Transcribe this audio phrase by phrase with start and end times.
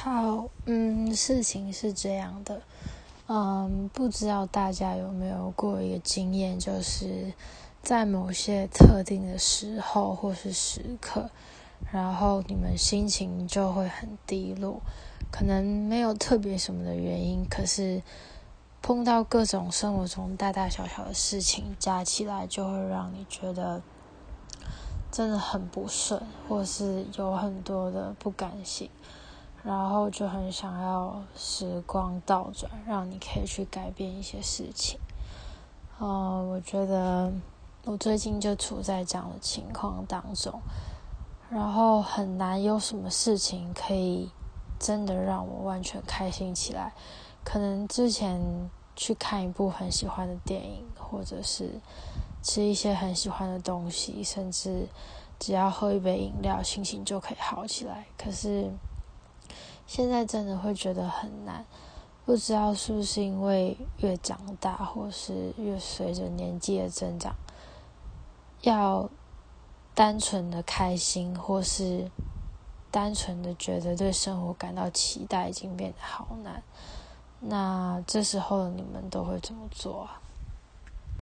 [0.00, 2.62] 好，嗯，事情是这样的，
[3.26, 7.32] 嗯，不知道大家有没有过一个经验，就是
[7.82, 11.28] 在某些特定的时候或是时刻，
[11.90, 14.80] 然后你们心情就会很低落，
[15.32, 18.00] 可能没有特别什么的原因，可是
[18.80, 23.82] 碰到各种生活中大大小小的事情加起来，就会让你觉得
[25.10, 28.88] 真的很不顺，或是有很多的不甘心。
[29.64, 34.98] 然后就很想要时光倒转，让你可以去改变一些事情。
[36.00, 37.30] 嗯，我觉得
[37.84, 40.60] 我最近就处在这样的情况当中，
[41.50, 44.30] 然后很难有什么事情可以
[44.78, 46.92] 真的让我完全开心起来。
[47.44, 48.40] 可能之前
[48.94, 51.80] 去看一部很喜欢的电影，或者是
[52.42, 54.86] 吃一些很喜欢的东西，甚至
[55.40, 58.06] 只要喝一杯饮料，心情就可以好起来。
[58.16, 58.70] 可是。
[59.86, 61.64] 现在真的会觉得很难，
[62.24, 67.34] 不知道是不是因为越长大，或是越随着年纪的增长，
[68.62, 69.08] 要
[69.94, 72.10] 单纯的开心，或是
[72.90, 76.62] 单纯的觉得对生活感到期待，已经变得好难。
[77.40, 80.20] 那这时候你们都会怎么做啊？